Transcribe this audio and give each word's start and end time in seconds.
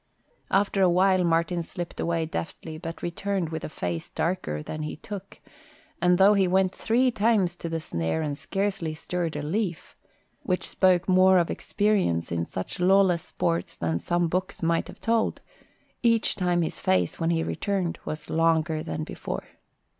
After 0.49 0.81
a 0.81 0.89
while 0.89 1.23
Martin 1.23 1.61
slipped 1.61 1.99
away 1.99 2.25
deftly 2.25 2.79
but 2.79 3.03
returned 3.03 3.49
with 3.49 3.63
a 3.63 3.69
face 3.69 4.09
darker 4.09 4.63
than 4.63 4.81
he 4.81 4.95
took, 4.95 5.39
and 6.01 6.17
though 6.17 6.33
he 6.33 6.47
went 6.47 6.73
three 6.73 7.11
times 7.11 7.55
to 7.57 7.69
the 7.69 7.79
snare 7.79 8.23
and 8.23 8.35
scarcely 8.35 8.95
stirred 8.95 9.35
a 9.35 9.43
leaf, 9.43 9.95
which 10.41 10.67
spoke 10.67 11.07
more 11.07 11.37
of 11.37 11.51
experience 11.51 12.31
in 12.31 12.45
such 12.45 12.79
lawless 12.79 13.21
sports 13.21 13.75
than 13.75 13.99
some 13.99 14.27
books 14.27 14.63
might 14.63 14.87
have 14.87 14.99
told, 15.01 15.39
each 16.01 16.35
time 16.35 16.63
his 16.63 16.79
face, 16.79 17.19
when 17.19 17.29
he 17.29 17.43
returned, 17.43 17.99
was 18.03 18.27
longer 18.27 18.81
than 18.81 19.03
before. 19.03 19.45